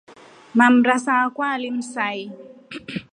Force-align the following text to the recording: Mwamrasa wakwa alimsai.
Mwamrasa 0.55 1.11
wakwa 1.19 1.45
alimsai. 1.55 2.21